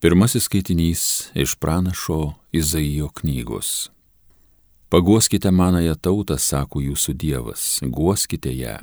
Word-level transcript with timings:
Pirmasis 0.00 0.44
skaitinys 0.44 1.28
iš 1.34 1.54
pranašo 1.54 2.32
Izaijo 2.52 3.08
knygos. 3.08 3.90
Paguoskite 4.88 5.50
manąją 5.50 5.92
tautą, 6.00 6.38
sako 6.40 6.80
jūsų 6.80 7.12
Dievas, 7.20 7.64
guoskite 7.84 8.48
ją. 8.48 8.78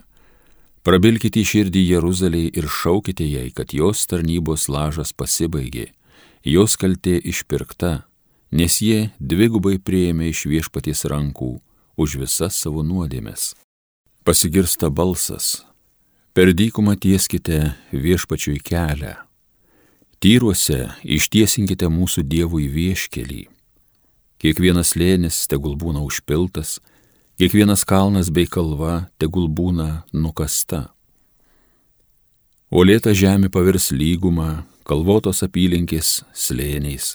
Prabilkite 0.86 1.42
į 1.42 1.50
širdį 1.52 1.84
Jeruzaliai 1.88 2.54
ir 2.54 2.70
šaukite 2.70 3.26
jai, 3.26 3.50
kad 3.50 3.74
jos 3.74 4.06
tarnybos 4.06 4.70
lažas 4.70 5.10
pasibaigė, 5.10 5.90
jos 6.46 6.78
kaltė 6.78 7.18
išpirkta, 7.18 8.06
nes 8.54 8.78
jie 8.78 9.10
dvigubai 9.18 9.80
prieėmė 9.82 10.30
iš 10.30 10.46
viešpaties 10.46 11.08
rankų 11.10 11.56
už 11.98 12.20
visas 12.22 12.62
savo 12.62 12.86
nuodėmes. 12.86 13.56
Pasigirsta 14.22 14.94
balsas. 14.94 15.66
Per 16.38 16.54
dykumą 16.54 16.94
tieskite 17.02 17.74
viešpačiui 17.90 18.62
kelią 18.62 19.27
Tyruose 20.18 20.88
ištiesinkite 21.06 21.86
mūsų 21.94 22.24
Dievui 22.26 22.66
vieškelį. 22.74 23.44
Kiekvienas 24.42 24.96
lėnis 24.98 25.44
tegul 25.46 25.76
būna 25.78 26.02
užpiltas, 26.02 26.80
kiekvienas 27.38 27.84
kalnas 27.86 28.32
bei 28.34 28.50
kalva 28.50 29.12
tegul 29.22 29.46
būna 29.46 30.08
nukasta. 30.14 30.88
O 32.74 32.82
lėta 32.82 33.14
žemė 33.14 33.52
pavirs 33.54 33.92
lygumą, 33.94 34.66
kalvotos 34.90 35.44
apylinkės 35.46 36.24
slėniais. 36.34 37.14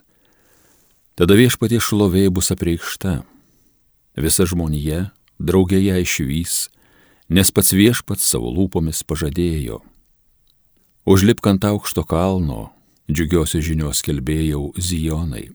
Tada 1.19 1.35
viešpatie 1.35 1.81
šlovė 1.83 2.29
bus 2.31 2.55
apreikšta. 2.55 3.25
Visa 4.15 4.47
žmonija 4.47 5.09
draugėje 5.43 5.99
išvys, 6.05 6.55
nes 7.27 7.51
pats 7.51 7.75
viešpats 7.75 8.31
savo 8.31 8.55
lūpomis 8.55 9.03
pažadėjo. 9.03 9.81
Užlipk 11.03 11.51
ant 11.51 11.67
aukšto 11.67 12.07
kalno, 12.07 12.71
džiugiosios 13.11 13.65
žinios 13.67 14.03
kelbėjau 14.05 14.73
Zijonai. 14.79 15.51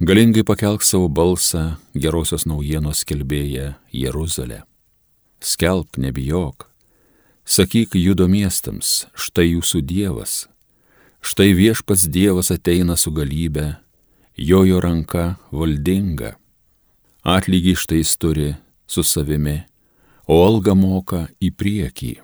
Galingai 0.00 0.44
pakelk 0.48 0.84
savo 0.86 1.10
balsą 1.12 1.76
gerosios 1.92 2.46
naujienos 2.48 3.04
kelbėję 3.04 3.74
Jeruzalę. 3.92 4.62
Skelbk, 5.40 5.98
nebijok. 5.98 6.70
Sakyk 7.44 7.96
judo 8.00 8.28
miestams, 8.28 9.10
štai 9.12 9.50
jūsų 9.56 9.82
Dievas. 9.84 10.46
Štai 11.20 11.52
viešpats 11.56 12.06
Dievas 12.08 12.48
ateina 12.54 12.96
su 12.96 13.12
galybė, 13.12 13.76
jojo 14.36 14.80
ranka 14.80 15.36
valdinga. 15.52 16.36
Atlygį 17.24 17.76
štai 17.76 18.00
jis 18.00 18.16
turi 18.16 18.50
su 18.88 19.04
savimi, 19.04 19.58
o 20.24 20.40
algą 20.46 20.72
moka 20.78 21.26
į 21.44 21.52
priekį 21.52 22.14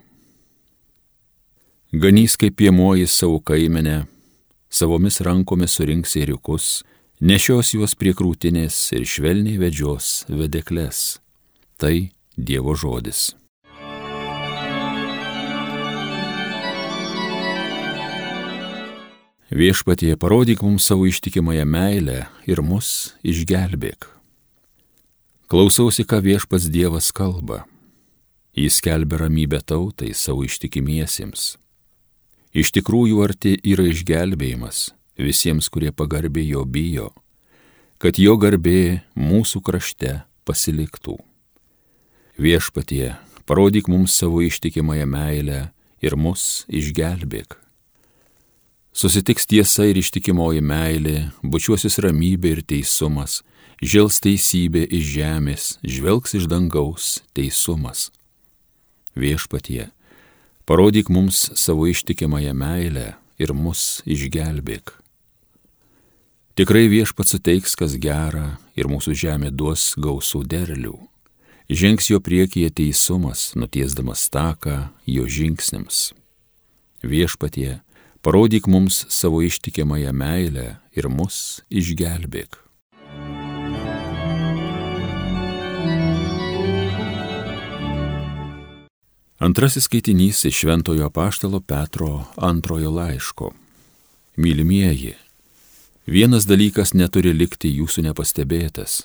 ganys 1.93 2.37
kaip 2.37 2.57
piemoji 2.57 3.07
savo 3.07 3.41
kaimenę, 3.41 4.05
savomis 4.71 5.21
rankomis 5.21 5.77
surinks 5.79 6.17
ėriukus, 6.19 6.83
nešios 7.21 7.73
juos 7.75 7.95
prie 7.95 8.13
krūtinės 8.17 8.77
ir 8.97 9.07
švelniai 9.07 9.59
vedžios 9.61 10.27
vedeklės. 10.29 11.21
Tai 11.79 12.11
Dievo 12.37 12.75
žodis. 12.77 13.33
Viešpatie 19.47 20.17
parodyk 20.21 20.61
mums 20.67 20.85
savo 20.85 21.07
ištikimąją 21.07 21.65
meilę 21.65 22.27
ir 22.45 22.61
mus 22.61 23.15
išgelbėk. 23.23 24.11
Klausausi, 25.47 26.03
ką 26.05 26.19
viešpats 26.21 26.67
Dievas 26.69 27.13
kalba. 27.15 27.63
Jis 28.57 28.83
kelbė 28.83 29.23
ramybę 29.23 29.63
tautai 29.63 30.11
savo 30.13 30.43
ištikimiesiems 30.45 31.55
Iš 32.57 32.71
tikrųjų 32.73 33.21
arti 33.21 33.51
yra 33.69 33.85
išgelbėjimas 33.91 34.91
visiems, 35.21 35.69
kurie 35.69 35.91
pagarbiai 35.93 36.55
jo 36.55 36.63
bijo, 36.65 37.11
kad 38.01 38.17
jo 38.17 38.37
garbė 38.41 39.03
mūsų 39.13 39.61
krašte 39.65 40.23
pasiliktų. 40.49 41.19
Viešpatie, 42.41 43.17
parodyk 43.45 43.91
mums 43.93 44.17
savo 44.17 44.41
ištikimąją 44.45 45.05
meilę 45.09 45.61
ir 46.01 46.17
mus 46.17 46.65
išgelbėk. 46.69 47.59
Susitiks 48.97 49.45
tiesa 49.45 49.85
ir 49.91 50.01
ištikimoji 50.01 50.63
meilė, 50.65 51.17
bučiuosis 51.45 51.99
ramybė 52.01 52.55
ir 52.57 52.63
teisumas, 52.65 53.43
žels 53.85 54.23
teisybė 54.25 54.87
iš 54.89 55.11
žemės, 55.19 55.67
žvelgs 55.85 56.33
iš 56.41 56.49
dangaus 56.49 57.19
teisumas. 57.37 58.09
Viešpatie, 59.13 59.91
Parodyk 60.67 61.09
mums 61.09 61.51
savo 61.55 61.87
ištikimąją 61.87 62.51
meilę 62.51 63.13
ir 63.39 63.53
mus 63.55 64.03
išgelbėk. 64.03 64.97
Tikrai 66.59 66.89
viešpats 66.91 67.37
suteiks, 67.37 67.77
kas 67.79 67.95
gera 68.03 68.57
ir 68.75 68.91
mūsų 68.91 69.15
žemė 69.15 69.53
duos 69.55 69.93
gausų 69.95 70.43
derlių. 70.43 70.97
Žengs 71.71 72.11
jo 72.11 72.19
priekyje 72.19 72.73
teisumas, 72.83 73.53
nutiesdamas 73.55 74.27
taką 74.27 74.91
jo 75.07 75.31
žingsniams. 75.31 76.11
Viešpatie, 76.99 77.79
parodyk 78.19 78.67
mums 78.67 79.05
savo 79.07 79.47
ištikimąją 79.47 80.11
meilę 80.11 80.69
ir 80.99 81.07
mus 81.07 81.63
išgelbėk. 81.71 82.66
Antrasis 89.39 89.85
skaitinys 89.85 90.45
iš 90.45 90.57
Šventojo 90.57 91.11
Paštalo 91.11 91.61
Petro 91.61 92.25
antrojo 92.37 92.91
laiško. 92.91 93.53
Mylimieji, 94.37 95.15
vienas 96.07 96.47
dalykas 96.49 96.95
neturi 96.97 97.35
likti 97.37 97.69
jūsų 97.69 98.07
nepastebėtas. 98.09 99.03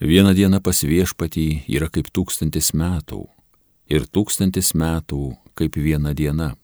Viena 0.00 0.34
diena 0.34 0.58
pas 0.58 0.82
viešpatį 0.82 1.46
yra 1.70 1.86
kaip 1.86 2.10
tūkstantis 2.10 2.72
metų 2.74 3.28
ir 3.86 4.10
tūkstantis 4.10 4.74
metų 4.74 5.36
kaip 5.54 5.78
viena 5.78 6.16
diena. 6.18 6.56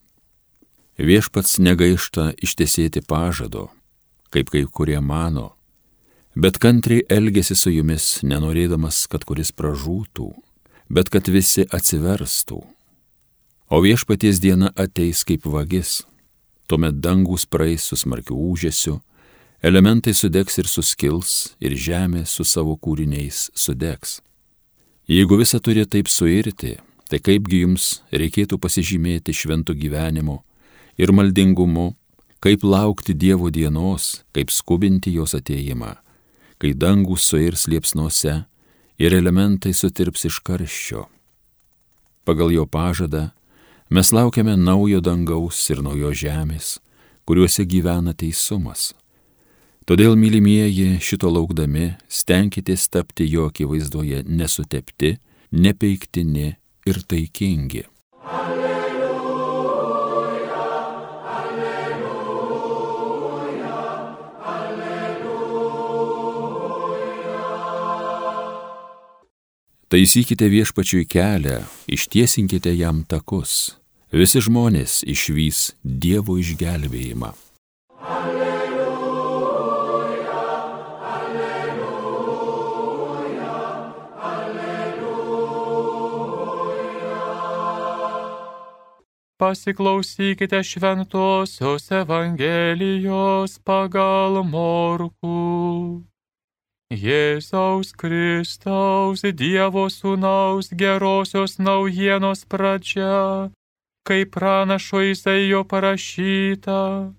Viešpats 0.99 1.55
negaišta 1.63 2.33
ištesėti 2.43 3.05
pažado, 3.07 3.69
kaip 4.35 4.51
kai 4.51 4.65
kurie 4.67 4.99
mano, 4.99 5.53
bet 6.35 6.59
kantriai 6.59 7.07
elgesi 7.07 7.55
su 7.55 7.71
jumis, 7.71 8.19
nenorėdamas, 8.23 9.07
kad 9.07 9.23
kuris 9.23 9.55
pražūtų, 9.55 10.33
bet 10.89 11.09
kad 11.09 11.27
visi 11.29 11.65
atsiverstų. 11.69 12.61
O 13.69 13.81
viešpaties 13.81 14.39
diena 14.41 14.69
ateis 14.77 15.23
kaip 15.25 15.47
vagis, 15.49 16.03
tuomet 16.69 17.01
dangus 17.01 17.45
praeis 17.49 17.87
su 17.89 17.97
smarkiu 17.97 18.37
užėsiu, 18.51 18.99
elementai 19.65 20.13
sudegs 20.13 20.59
ir 20.61 20.69
suskils, 20.69 21.55
ir 21.59 21.73
žemė 21.73 22.25
su 22.29 22.45
savo 22.45 22.75
kūriniais 22.77 23.49
sudegs. 23.57 24.19
Jeigu 25.09 25.37
visa 25.37 25.59
turi 25.59 25.85
taip 25.85 26.09
suirti, 26.09 26.75
tai 27.09 27.19
kaipgi 27.21 27.61
jums 27.63 28.01
reikėtų 28.13 28.57
pasižymėti 28.61 29.33
šventų 29.33 29.75
gyvenimu 29.77 30.39
ir 30.97 31.13
maldingumu, 31.13 31.93
kaip 32.41 32.63
laukti 32.65 33.13
Dievo 33.17 33.49
dienos, 33.49 34.23
kaip 34.33 34.53
skubinti 34.53 35.13
jos 35.13 35.33
ateimą, 35.37 35.95
kai 36.61 36.73
dangus 36.77 37.25
suirs 37.25 37.65
liepsnuose 37.69 38.43
ir 38.99 39.13
elementai 39.13 39.73
sutirps 39.73 40.25
iš 40.29 40.39
karščio. 40.45 41.05
Pagal 42.25 42.51
jo 42.55 42.65
pažadą 42.65 43.29
mes 43.89 44.11
laukiame 44.11 44.55
naujo 44.57 45.01
dangaus 45.01 45.59
ir 45.69 45.83
naujo 45.85 46.11
žemės, 46.15 46.79
kuriuose 47.25 47.65
gyvena 47.69 48.15
teisumas. 48.17 48.93
Todėl, 49.85 50.15
mylimieji, 50.17 50.97
šito 50.97 51.29
laukdami, 51.29 51.91
stenkitės 52.09 52.87
tapti 52.89 53.27
jo 53.29 53.45
akivaizdoje 53.51 54.23
nesutepti, 54.25 55.19
nepeiktini 55.53 56.55
ir 56.89 57.03
taikingi. 57.05 57.85
Taisykite 69.85 70.47
viešpačiui 70.49 71.05
kelią, 71.05 71.61
ištiesinkite 71.85 72.71
jam 72.73 73.03
takus. 73.05 73.77
Visi 74.09 74.41
žmonės 74.41 75.03
išvys 75.05 75.77
Dievo 75.85 76.41
išgelbėjimą. 76.41 77.29
Alleluja, 78.01 78.81
alleluja, 81.17 82.01
alleluja. 84.31 85.45
Pasiklausykite 89.37 90.65
šventosios 90.65 91.85
Evangelijos 92.01 93.61
pagal 93.61 94.41
Morkų. 94.49 95.44
Jėzaus 96.95 97.91
Kristaus 97.99 99.21
Dievo 99.21 99.85
Sūnaus 99.91 100.71
gerosios 100.71 101.59
naujienos 101.59 102.45
pradžia, 102.47 103.51
kaip 104.07 104.31
pranašo 104.35 105.03
Izaijo 105.11 105.63
parašyta. 105.67 107.11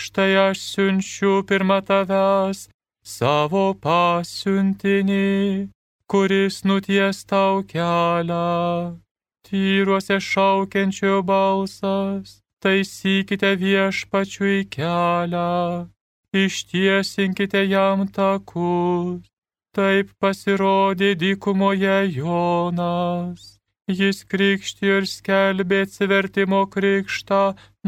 štai 0.00 0.32
aš 0.48 0.58
siunčiu 0.72 1.44
pirmą 1.48 1.78
tavęs 1.84 2.68
savo 3.04 3.66
pasiuntinį, 3.84 5.68
kuris 6.10 6.64
nuties 6.64 7.24
tau 7.30 7.62
kelią. 7.72 8.96
Tyruose 9.46 10.18
šaukiančio 10.30 11.22
balsas, 11.30 12.40
taisykite 12.62 13.52
viešpačiui 13.62 14.64
kelią, 14.74 15.88
ištiesinkite 16.32 17.64
jam 17.68 18.06
takus. 18.08 19.26
Taip 19.74 20.10
pasirodė 20.18 21.14
dykumoje 21.14 21.98
Jonas. 22.16 23.60
Jis 23.90 24.24
krikštė 24.30 24.90
ir 24.96 25.06
skelbė 25.10 25.82
atsivertimo 25.86 26.62
krikštą 26.74 27.42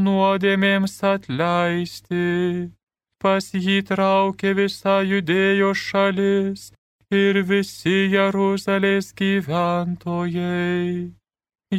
nuodėmėms 0.05 0.95
atleisti. 1.15 2.71
Pas 3.23 3.51
jį 3.55 3.79
traukė 3.87 4.55
visa 4.59 4.97
judėjo 5.07 5.71
šalis 5.79 6.73
ir 7.15 7.43
visi 7.47 7.99
Jeruzalės 8.15 9.13
gyventojai. 9.19 11.13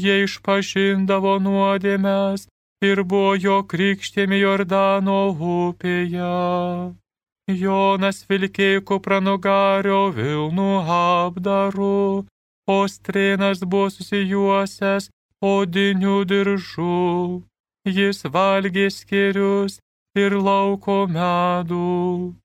Jie 0.03 0.15
išpažindavo 0.27 1.35
nuodėmės 1.47 2.47
ir 2.83 3.03
buvo 3.03 3.33
jo 3.45 3.61
krikštėmi 3.71 4.39
Jordano 4.41 5.21
upėje. 5.31 6.33
Jonas 7.61 8.21
vilkėjo 8.29 8.83
kupranugario 8.89 10.03
Vilnų 10.15 10.69
apdaru, 10.97 12.25
o 12.75 12.77
strėnas 12.87 13.63
buvo 13.63 13.89
susijuosęs 13.95 15.09
odinių 15.43 16.19
diržų. 16.29 17.43
Jis 17.97 18.23
valgė 18.35 18.87
skirius 18.95 19.81
ir 20.15 20.37
lauko 20.39 21.03
medų. 21.11 22.35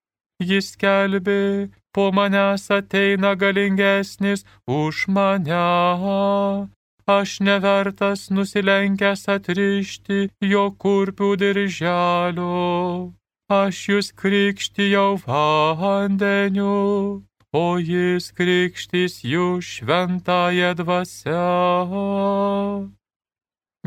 Jis 0.43 0.75
kelbė, 0.79 1.70
po 1.94 2.11
manęs 2.14 2.67
ateina 2.75 3.35
galingesnis 3.38 4.44
už 4.67 5.06
mane, 5.14 6.69
aš 7.08 7.40
nevertas 7.40 8.28
nusilenkęs 8.37 9.22
atrišti 9.34 10.19
jo 10.52 10.64
kurpių 10.82 11.31
dirželio. 11.40 13.14
Aš 13.49 13.76
jūs 13.88 14.10
krikštijau 14.20 15.16
vandeniu, 15.25 17.25
o 17.56 17.64
jis 17.81 18.28
krikštys 18.37 19.22
jūs 19.25 19.70
šventąją 19.78 20.75
dvasę. 20.82 21.40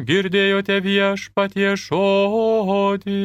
Girdėjote 0.10 0.82
viešpatie 0.82 1.78
žodį. 1.86 3.22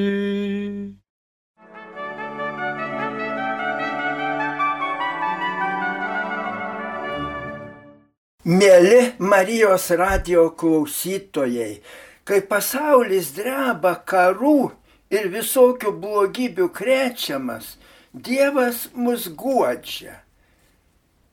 Mėly 8.46 9.16
Marijos 9.18 9.88
radio 9.98 10.44
klausytojai, 10.54 11.80
kai 12.22 12.36
pasaulis 12.46 13.32
dreba 13.34 13.96
karų 14.06 14.68
ir 15.10 15.26
visokių 15.32 15.90
blogybių 16.04 16.68
krečiamas, 16.76 17.72
Dievas 18.14 18.84
mus 18.94 19.26
guodžia. 19.34 20.20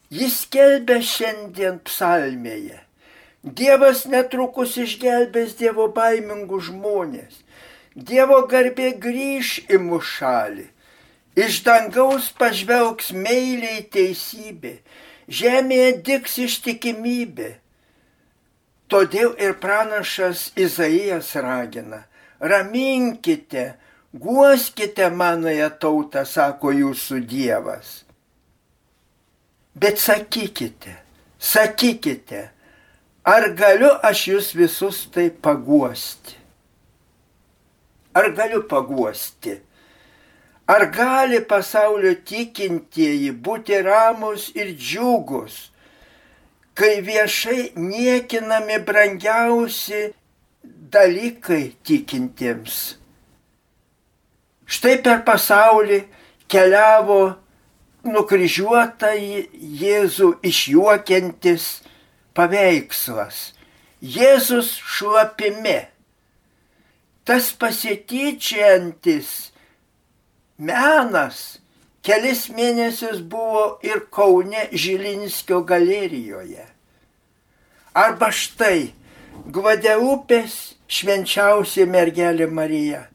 Jis 0.10 0.40
kelbė 0.50 0.98
šiandien 1.06 1.78
psalmėje. 1.86 2.82
Dievas 3.46 4.08
netrukus 4.10 4.74
išgelbės 4.82 5.54
Dievo 5.62 5.92
baimingų 5.94 6.64
žmonės. 6.72 7.44
Dievo 7.94 8.42
garbė 8.50 8.96
grįž 8.98 9.60
į 9.70 9.84
mūsų 9.86 10.14
šalį. 10.18 10.68
Iš 11.46 11.62
dangaus 11.70 12.34
pažvelgs 12.42 13.14
meiliai 13.14 13.86
teisybė 13.86 14.80
žemėje 15.40 15.92
diks 16.06 16.38
ištikimybė. 16.46 17.50
Todėl 18.92 19.34
ir 19.42 19.56
pranašas 19.58 20.52
Izaijas 20.60 21.32
ragina, 21.42 22.04
raminkite, 22.40 23.74
guoskite 24.14 25.10
manoje 25.10 25.70
tautą, 25.82 26.26
sako 26.30 26.74
jūsų 26.78 27.24
Dievas. 27.26 28.04
Bet 29.74 29.98
sakykite, 29.98 31.00
sakykite, 31.42 32.44
ar 33.26 33.50
galiu 33.58 33.90
aš 34.06 34.28
jūs 34.30 34.54
visus 34.54 35.08
tai 35.10 35.32
paguosti? 35.34 36.38
Ar 38.14 38.30
galiu 38.38 38.62
paguosti? 38.70 39.58
Ar 40.66 40.86
gali 40.96 41.42
pasaulio 41.44 42.14
tikintieji 42.24 43.34
būti 43.46 43.82
ramus 43.84 44.48
ir 44.56 44.72
džiugus, 44.80 45.58
kai 46.74 47.02
viešai 47.04 47.74
niekinami 47.76 48.80
brangiausi 48.88 50.14
dalykai 50.64 51.76
tikintiems? 51.84 52.80
Štai 54.64 54.96
per 55.04 55.26
pasaulį 55.28 56.00
keliavo 56.48 57.22
nukryžiuotą 58.08 59.12
Jėzų 59.84 60.30
išjuokiantis 60.48 61.68
paveikslas. 62.36 63.50
Jėzus 64.00 64.78
šlapime. 64.80 65.90
Tas 67.28 67.52
pasityčiantis 67.56 69.53
menas 70.58 71.60
kelis 72.04 72.50
mėnesius 72.50 73.22
buvo 73.22 73.80
ir 73.86 74.06
Kaune 74.12 74.68
Žilinskio 74.72 75.64
galerijoje. 75.64 76.68
Arba 77.94 78.32
štai 78.34 78.94
Gvadeupės 79.54 80.76
švenčiausia 80.88 81.88
mergelė 81.90 82.48
Marija. 82.48 83.08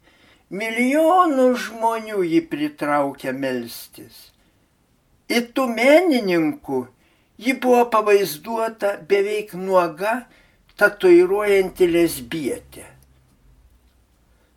Milijonų 0.50 1.48
žmonių 1.60 2.22
jį 2.24 2.40
pritraukia 2.50 3.34
melstis. 3.36 4.32
Į 5.28 5.42
tų 5.52 5.66
menininkų 5.76 6.80
ji 7.38 7.54
buvo 7.60 7.84
pavaizduota 7.92 8.96
beveik 9.08 9.52
nuoga, 9.54 10.24
tatuiruojanti 10.80 11.88
lesbietė. 11.92 12.86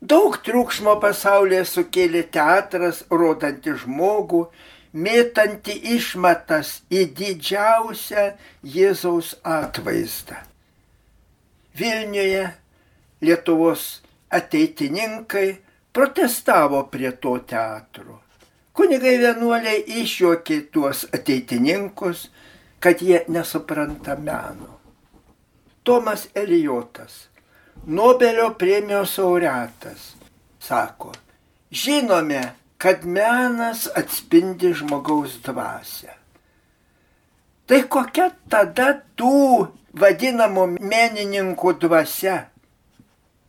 Daug 0.02 0.34
triukšmo 0.42 0.96
pasaulyje 0.98 1.62
sukėlė 1.70 2.24
teatras, 2.34 3.04
rodanti 3.06 3.70
žmogų, 3.84 4.40
mėtanti 4.98 5.76
išmatas 5.94 6.72
į 6.90 7.04
didžiausią 7.20 8.24
Jėzaus 8.66 9.36
atvaizdą. 9.46 10.40
Vilniuje 11.78 12.50
Lietuvos 13.22 13.86
ateitininkai 14.34 15.46
protestavo 15.94 16.82
prie 16.90 17.14
to 17.22 17.38
teatro. 17.54 18.18
Kunigai 18.74 19.16
vienuoliai 19.22 19.84
išjuokė 20.02 20.62
tuos 20.74 21.06
ateitininkus, 21.14 22.26
kad 22.82 23.06
jie 23.06 23.22
nesupranta 23.30 24.18
meno. 24.18 24.80
Tomas 25.86 26.26
Elijotas 26.34 27.28
Nobelio 27.86 28.54
premijos 28.54 29.18
laureatas 29.18 30.12
sako, 30.60 31.12
žinome, 31.70 32.52
kad 32.78 33.04
menas 33.04 33.88
atspindi 33.96 34.72
žmogaus 34.74 35.38
dvasę. 35.42 36.14
Tai 37.66 37.80
kokia 37.88 38.28
tada 38.50 38.88
tų 39.18 39.66
vadinamų 39.98 40.66
menininkų 40.78 41.74
dvasia 41.82 42.36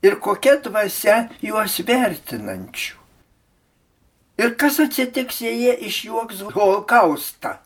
ir 0.02 0.18
kokia 0.22 0.58
dvasia 0.66 1.18
juos 1.42 1.78
vertinančių. 1.86 2.98
Ir 4.42 4.56
kas 4.58 4.80
atsitiks, 4.82 5.44
jei 5.46 5.60
jie 5.62 5.74
išjuoks 5.90 6.42
holokaustą? 6.56 7.60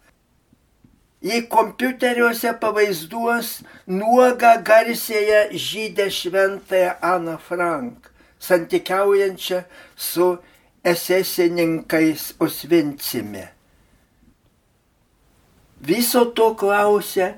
Jei 1.21 1.41
kompiuteriuose 1.49 2.53
pavaizduos 2.61 3.61
nuogą 3.87 4.53
garsėją 4.63 5.41
žydę 5.53 6.09
šventąją 6.11 6.91
Aną 7.01 7.37
Frank, 7.37 8.11
santykiaujančią 8.39 9.63
su 9.95 10.37
esesininkais 10.83 12.33
Osvincime. 12.39 13.47
Viso 15.81 16.25
to 16.37 16.53
klausė 16.57 17.33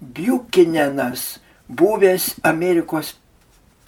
Biukinenas, 0.00 1.38
buvęs 1.68 2.34
Amerikos 2.44 3.14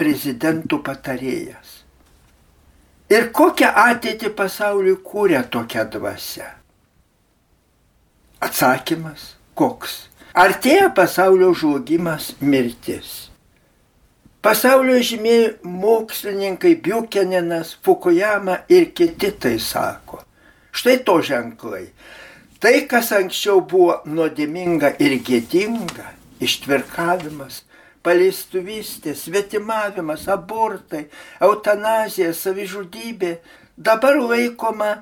prezidentų 0.00 0.80
patarėjas. 0.85 1.82
Ir 3.12 3.30
kokią 3.32 3.70
ateitį 3.88 4.32
pasauliui 4.37 4.99
kūrė 5.04 5.42
tokia 5.52 5.85
dvasia? 5.88 6.57
Atsakymas 8.38 9.33
koks? 9.59 10.04
Artėja 10.38 10.92
pasaulio 10.95 11.49
žlugimas 11.59 12.28
mirtis. 12.38 13.09
Pasaulio 14.38 15.00
žymėjai 15.02 15.49
mokslininkai 15.66 16.76
Biukeninas, 16.85 17.73
Fukuyama 17.83 18.61
ir 18.71 18.92
kiti 18.95 19.33
tai 19.35 19.57
sako. 19.59 20.23
Štai 20.71 21.00
to 21.02 21.18
ženklai. 21.26 21.88
Tai, 22.62 22.75
kas 22.87 23.11
anksčiau 23.18 23.64
buvo 23.66 23.99
nuodėminga 24.07 24.92
ir 25.02 25.18
gėdinga, 25.26 26.07
ištvirkavimas, 26.38 27.64
paleistuvystė, 28.07 29.18
svetimavimas, 29.18 30.28
abortai, 30.30 31.09
eutanazija, 31.42 32.30
savižudybė, 32.30 33.35
dabar 33.75 34.23
laikoma 34.23 35.00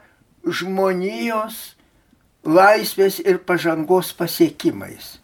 žmonijos 0.48 1.75
laisvės 2.46 3.18
ir 3.24 3.40
pažangos 3.46 4.12
pasiekimais. 4.16 5.16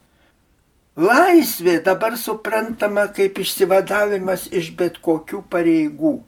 Laisvė 0.98 1.78
dabar 1.84 2.18
suprantama 2.20 3.06
kaip 3.16 3.38
išsivadavimas 3.40 4.50
iš 4.52 4.74
bet 4.76 4.98
kokių 5.00 5.40
pareigų. 5.48 6.18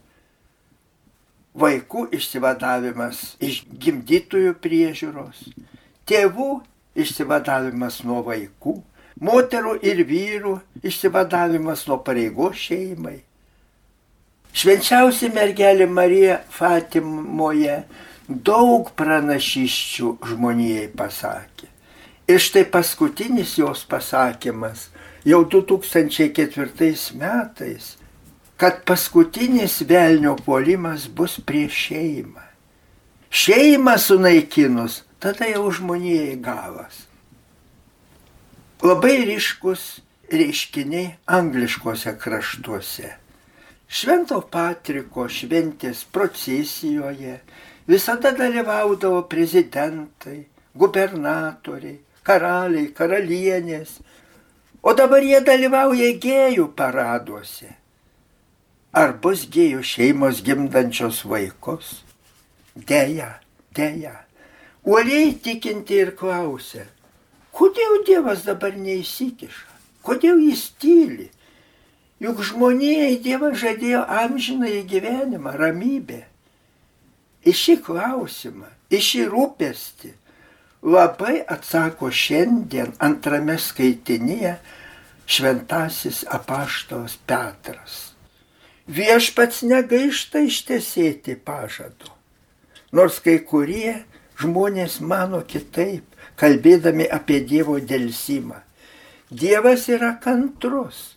Vaikų 1.55 2.07
išsivadavimas 2.17 3.37
iš 3.45 3.61
gimdytojų 3.69 4.55
priežiūros, 4.65 5.45
tėvų 6.09 6.49
išsivadavimas 6.99 8.01
nuo 8.09 8.23
vaikų, 8.27 8.75
moterų 9.21 9.77
ir 9.85 10.03
vyrų 10.09 10.57
išsivadavimas 10.83 11.85
nuo 11.91 12.01
pareigos 12.07 12.59
šeimai. 12.65 13.21
Švenčiausia 14.55 15.31
mergelė 15.35 15.87
Marija 15.91 16.41
Fatimoje 16.51 17.83
daug 18.29 18.91
pranašyščių 18.97 20.11
žmonijai 20.31 20.89
pasakė. 20.97 21.69
Ir 22.29 22.41
štai 22.41 22.65
paskutinis 22.73 23.59
jos 23.59 23.85
pasakymas 23.85 24.89
jau 25.29 25.43
2004 25.45 27.19
metais, 27.21 27.97
kad 28.57 28.85
paskutinis 28.89 29.83
velnio 29.89 30.37
polimas 30.37 31.09
bus 31.09 31.37
prieš 31.41 31.89
šeimą. 31.89 32.45
Šeimą 33.35 33.99
sunaikinus, 33.99 35.03
tada 35.21 35.49
jau 35.51 35.69
žmonijai 35.75 36.39
galas. 36.41 37.05
Labai 38.85 39.25
ryškus 39.29 40.01
reiškiniai 40.33 41.17
angliškose 41.27 42.15
kraštuose. 42.21 43.11
Švento 43.89 44.41
Patriko 44.51 45.27
šventės 45.29 46.05
procesijoje 46.13 47.37
visada 47.89 48.33
dalyvaudavo 48.33 49.23
prezidentai, 49.29 50.47
gubernatoriai, 50.75 52.01
karaliai, 52.25 52.91
karalienės, 52.97 53.99
o 54.83 54.95
dabar 54.97 55.25
jie 55.25 55.41
dalyvauja 55.45 56.11
gėjų 56.21 56.69
paraduose. 56.77 57.71
Ar 58.95 59.17
bus 59.19 59.47
gėjų 59.51 59.83
šeimos 59.83 60.41
gimdančios 60.47 61.25
vaikus? 61.27 62.05
Deja, 62.75 63.41
deja. 63.75 64.21
Uoliai 64.85 65.33
tikinti 65.41 65.97
ir 65.99 66.13
klausia, 66.17 66.85
kodėl 67.57 68.03
Dievas 68.07 68.45
dabar 68.45 68.77
neįsikiša, 68.77 69.79
kodėl 70.05 70.43
jis 70.45 70.69
tyli. 70.79 71.31
Juk 72.23 72.43
žmonijai 72.45 73.17
Dievas 73.25 73.57
žadėjo 73.63 74.05
amžinai 74.05 74.85
gyvenimą, 74.89 75.57
ramybę. 75.59 76.21
Į 77.45 77.53
šį 77.53 77.75
klausimą, 77.85 78.71
į 78.89 79.01
šį 79.05 79.25
rūpestį 79.33 80.13
labai 80.85 81.41
atsako 81.49 82.11
šiandien 82.13 82.93
antrame 83.05 83.57
skaitinėje 83.61 84.57
šventasis 85.27 86.25
apaštalas 86.29 87.17
Petras. 87.29 87.95
Viešpats 88.85 89.63
negaišta 89.65 90.45
ištesėti 90.45 91.39
pažadu. 91.41 92.11
Nors 92.93 93.17
kai 93.25 93.39
kurie 93.49 94.03
žmonės 94.41 94.99
mano 95.01 95.41
kitaip, 95.49 96.05
kalbėdami 96.37 97.07
apie 97.09 97.41
Dievo 97.49 97.79
dėlsimą. 97.81 98.61
Dievas 99.33 99.89
yra 99.89 100.13
kantrus, 100.21 101.17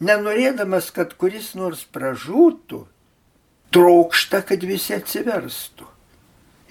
nenorėdamas, 0.00 0.90
kad 0.92 1.16
kuris 1.16 1.54
nors 1.56 1.86
pražūtų, 1.88 2.84
trokšta, 3.74 4.42
kad 4.46 4.62
visi 4.62 4.94
atsiverstų. 4.96 5.86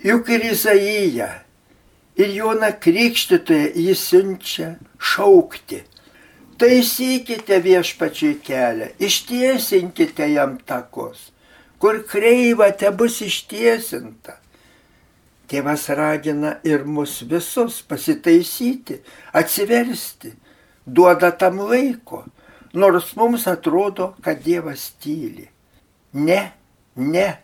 Juk 0.06 0.30
ir 0.30 0.46
Izaija, 0.52 1.30
ir 2.16 2.32
Jona 2.36 2.72
Krikštytoje 2.80 3.72
jis 3.76 4.08
siunčia 4.10 4.76
šaukti. 5.00 5.84
Taisykite 6.56 7.60
viešpačiui 7.60 8.38
kelią, 8.40 8.94
ištiesinkite 9.04 10.30
jam 10.32 10.56
takos, 10.64 11.34
kur 11.82 12.00
kreiva 12.08 12.70
te 12.72 12.92
bus 12.96 13.20
ištiesinta. 13.26 14.38
Tėvas 15.52 15.90
ragina 15.94 16.56
ir 16.64 16.86
mus 16.88 17.20
visus 17.28 17.82
pasitaisyti, 17.86 19.02
atsiversti, 19.36 20.32
duoda 20.88 21.34
tam 21.36 21.60
laiko, 21.60 22.24
nors 22.74 23.12
mums 23.20 23.46
atrodo, 23.52 24.14
kad 24.24 24.40
Dievas 24.42 24.94
tyli. 25.04 25.50
Ne, 26.14 26.54
Ne, 26.96 27.38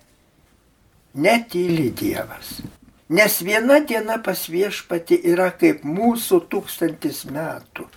netyli 1.15 1.89
Dievas. 1.98 2.62
Nes 3.10 3.41
viena 3.43 3.81
diena 3.84 4.22
pas 4.24 4.46
viešpati 4.48 5.17
yra 5.27 5.50
kaip 5.51 5.81
mūsų 5.84 6.46
tūkstantis 6.48 7.25
metų. 7.27 7.89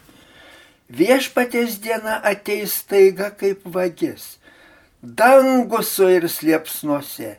Viešpatės 0.91 1.77
diena 1.85 2.17
ateis 2.27 2.81
taiga 2.91 3.31
kaip 3.31 3.63
vagis. 3.77 4.41
Dangus 5.01 5.93
suirs 5.95 6.41
liepsnuose 6.43 7.37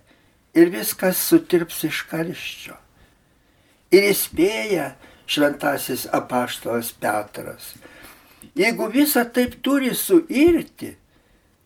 ir 0.55 0.71
viskas 0.71 1.19
sutirps 1.19 1.83
iš 1.89 2.05
karščio. 2.07 2.77
Ir 3.91 4.07
įspėja 4.13 4.93
šventasis 5.27 6.07
apaštalas 6.15 6.93
Petras. 6.95 7.73
Jeigu 8.55 8.87
visa 8.93 9.25
taip 9.27 9.59
turi 9.59 9.91
suirti, 9.91 10.95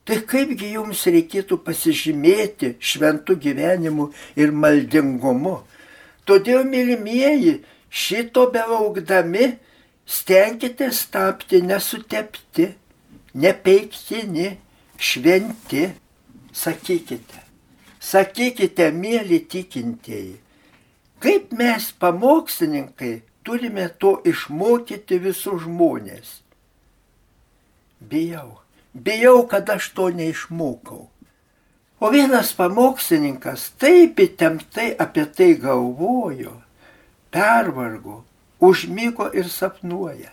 Tai 0.10 0.16
kaipgi 0.26 0.72
jums 0.74 1.04
reikėtų 1.06 1.60
pasižymėti 1.62 2.72
šventų 2.82 3.36
gyvenimu 3.44 4.08
ir 4.42 4.50
maldingumu. 4.58 5.52
Todėl, 6.26 6.64
mylimieji, 6.66 7.60
šito 7.94 8.48
belaukdami 8.50 9.52
stenkitės 10.10 11.04
tapti 11.14 11.60
nesutepti, 11.62 12.66
nepeiktini, 13.38 14.48
šventi. 14.98 15.84
Sakykite, 16.58 17.44
sakykite, 18.02 18.88
mėly 18.90 19.38
tikintieji, 19.54 20.40
kaip 21.22 21.54
mes 21.60 21.92
pamokslininkai 22.02 23.12
turime 23.46 23.86
to 24.02 24.16
išmokyti 24.34 25.22
visus 25.28 25.62
žmonės. 25.68 26.34
Bijau 28.02 28.58
bijau, 28.94 29.48
kad 29.48 29.70
aš 29.70 29.90
to 29.94 30.10
neišmokau. 30.10 31.08
O 32.00 32.10
vienas 32.10 32.54
pamokslininkas 32.56 33.74
taip 33.80 34.22
įtemptai 34.24 34.94
apie 35.04 35.26
tai 35.36 35.50
galvojo, 35.60 36.54
pervargo, 37.32 38.24
užmygo 38.64 39.28
ir 39.36 39.50
sapnuoja. 39.52 40.32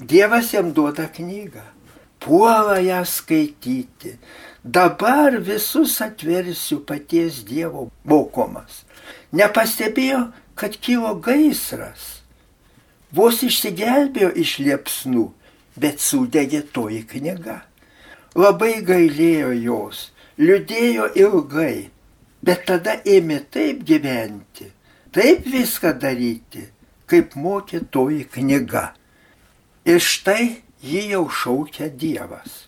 Dievas 0.00 0.54
jam 0.54 0.72
duoda 0.72 1.10
knygą, 1.12 1.64
puola 2.24 2.78
ją 2.80 3.02
skaityti. 3.04 4.16
Dabar 4.64 5.36
visus 5.40 6.00
atversiu 6.00 6.80
paties 6.88 7.42
Dievo 7.44 7.90
mokomas. 8.04 8.84
Nepastebėjo, 9.32 10.30
kad 10.56 10.76
kilo 10.80 11.14
gaisras. 11.20 12.20
Vos 13.12 13.40
išsigelbėjo 13.44 14.32
iš 14.40 14.58
liepsnų 14.64 15.26
bet 15.80 16.02
sudegė 16.04 16.62
toji 16.74 17.02
knyga. 17.08 17.60
Labai 18.38 18.80
gailėjo 18.86 19.50
jos, 19.56 20.10
liūdėjo 20.38 21.10
ilgai, 21.18 21.90
bet 22.44 22.66
tada 22.68 23.00
ėmė 23.16 23.40
taip 23.50 23.82
gyventi, 23.88 24.68
taip 25.14 25.48
viską 25.50 25.96
daryti, 26.02 26.68
kaip 27.10 27.34
mokė 27.34 27.82
toji 27.90 28.26
knyga. 28.36 28.90
Ir 29.88 29.98
štai 30.04 30.60
jį 30.84 31.06
jau 31.14 31.24
šaukia 31.42 31.88
Dievas. 31.90 32.66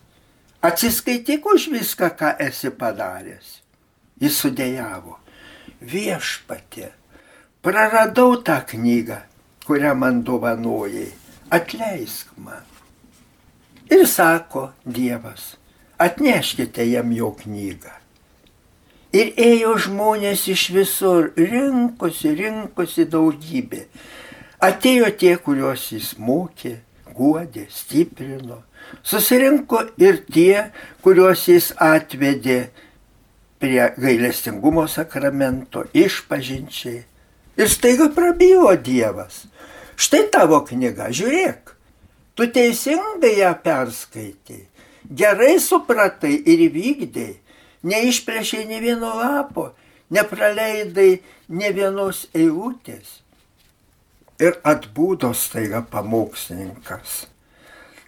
Atsiskaityk 0.63 1.47
už 1.47 1.69
viską, 1.75 2.11
ką 2.19 2.35
esi 2.43 2.71
padaręs. 2.71 3.61
Jis 4.23 4.39
sudėjavo. 4.39 5.19
Viešpatė, 5.83 6.93
praradau 7.63 8.37
tą 8.47 8.61
knygą, 8.71 9.19
kurią 9.67 9.97
man 9.99 10.23
dovanojai. 10.23 11.11
Atleisk 11.51 12.31
man. 12.39 12.72
Ir 13.91 14.07
sako 14.07 14.71
Dievas, 14.85 15.57
atneškite 15.99 16.87
jam 16.91 17.13
jo 17.13 17.33
knygą. 17.43 17.93
Ir 19.13 19.35
ėjo 19.37 19.77
žmonės 19.87 20.47
iš 20.49 20.69
visur, 20.73 21.33
rinkosi, 21.37 22.33
rinkosi 22.39 23.05
daugybė. 23.13 23.85
Atėjo 24.63 25.11
tie, 25.21 25.35
kuriuos 25.37 25.91
jis 25.93 26.15
mokė, 26.17 26.79
guodė, 27.13 27.67
stiprino, 27.69 28.63
Susirinko 29.03 29.83
ir 29.99 30.21
tie, 30.31 30.71
kuriuos 31.03 31.47
jis 31.49 31.73
atvedė 31.81 32.59
prie 33.63 33.83
gailestingumo 33.99 34.87
sakramento, 34.91 35.87
išpažinčiai. 35.95 37.03
Ir 37.59 37.69
staiga 37.69 38.09
prabylo 38.15 38.73
Dievas. 38.77 39.45
Štai 39.97 40.25
tavo 40.33 40.63
knyga, 40.67 41.11
žiūrėk, 41.15 41.72
tu 42.35 42.49
teisingai 42.49 43.39
ją 43.39 43.53
perskaitai, 43.65 44.63
gerai 45.09 45.59
supratai 45.61 46.35
ir 46.49 46.65
vykdai, 46.73 47.33
neišplėšiai 47.85 48.67
ne 48.71 48.81
vieno 48.81 49.13
lapo, 49.19 49.73
nepraleidai 50.13 51.21
ne 51.49 51.73
vienos 51.75 52.27
eilutės. 52.35 53.21
Ir 54.43 54.57
atbūdo 54.67 55.31
staiga 55.37 55.85
pamokslininkas. 55.87 57.27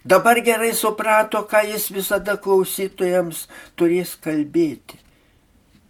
Dabar 0.05 0.41
gerai 0.43 0.73
suprato, 0.75 1.45
ką 1.49 1.63
jis 1.71 1.87
visada 1.93 2.35
klausytojams 2.37 3.45
turės 3.79 4.13
kalbėti. 4.21 4.99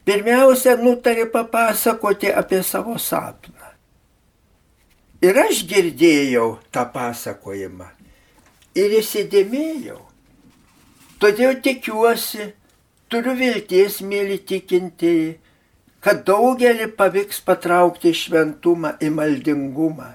Pirmiausia, 0.05 0.75
nutarė 0.77 1.25
papasakoti 1.33 2.29
apie 2.29 2.61
savo 2.63 2.99
sapną. 3.01 3.73
Ir 5.25 5.39
aš 5.41 5.65
girdėjau 5.65 6.59
tą 6.69 6.85
pasakojimą 6.93 7.89
ir 8.75 8.99
įsidėmėjau. 8.99 9.99
Todėl 11.21 11.57
tikiuosi, 11.63 12.51
turiu 13.09 13.35
vilties, 13.39 14.01
mėly 14.03 14.37
tikintieji, 14.43 15.37
kad 16.03 16.25
daugelį 16.27 16.91
pavyks 16.99 17.39
patraukti 17.47 18.11
šventumą 18.13 18.95
į 19.01 19.09
maldingumą. 19.15 20.11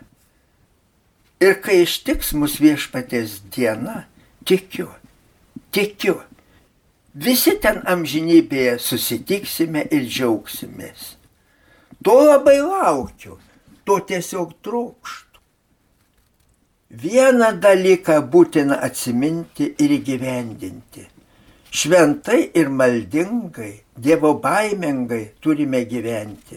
Ir 1.40 1.56
kai 1.64 1.80
ištiks 1.86 2.34
mus 2.36 2.58
viešpatės 2.60 3.38
diena, 3.50 4.04
tikiu, 4.44 4.90
tikiu, 5.72 6.18
visi 7.16 7.56
ten 7.64 7.80
amžinybėje 7.88 8.76
susitiksime 8.84 9.86
ir 9.88 10.04
džiaugsimės. 10.04 11.14
To 12.04 12.20
labai 12.28 12.60
laukiu, 12.60 13.38
to 13.88 13.98
tiesiog 14.12 14.52
trokštų. 14.64 15.29
Vieną 16.90 17.52
dalyką 17.62 18.18
būtina 18.32 18.80
atsiminti 18.82 19.72
ir 19.78 19.98
įgyvendinti 20.00 21.06
šventai 21.70 22.50
ir 22.54 22.68
maldingai, 22.68 23.80
Dievo 24.00 24.34
baimingai 24.40 25.32
turime 25.40 25.84
gyventi. 25.84 26.56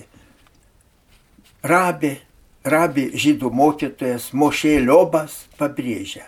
Rabi, 1.63 2.13
rabi 2.63 3.09
žydų 3.19 3.51
mokytojas 3.51 4.29
Mošė 4.31 4.77
Liobas 4.85 5.35
pabrėžia. 5.59 6.23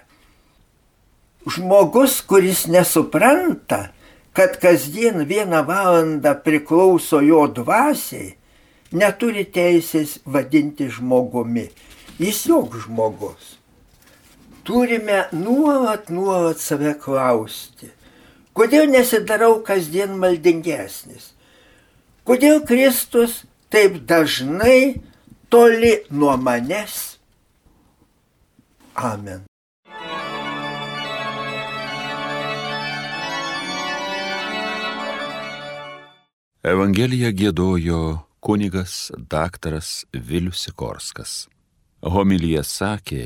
Žmogus, 1.47 2.19
kuris 2.27 2.65
nesupranta, 2.67 3.93
kad 4.35 4.57
kasdien 4.59 5.23
vieną 5.29 5.63
valandą 5.67 6.35
priklauso 6.43 7.21
jo 7.23 7.45
dvasiai, 7.47 8.33
neturi 8.91 9.45
teisės 9.47 10.19
vadinti 10.25 10.89
žmogumi. 10.91 11.69
Jis 12.19 12.45
jog 12.49 12.75
žmogus. 12.83 13.54
Turime 14.65 15.25
nuolat, 15.31 16.09
nuolat 16.09 16.57
save 16.57 16.95
klausti 16.99 17.91
Kodėl 18.55 18.87
nesidarau 18.87 19.57
kasdien 19.67 20.13
maldingesnis? 20.15 21.33
Kodėl 22.23 22.61
Kristus 22.63 23.41
taip 23.67 23.97
dažnai 24.07 25.01
toli 25.51 25.91
nuo 26.07 26.37
manęs? 26.39 27.17
Amen. 28.95 29.43
Evangeliją 36.63 37.35
gėdojo 37.35 38.01
kunigas 38.39 39.11
daktaras 39.19 40.05
Vilius 40.15 40.63
Sikorskas. 40.63 41.33
Homilyje 41.99 42.63
sakė 42.63 43.25